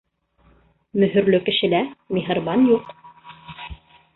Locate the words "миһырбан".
2.19-2.67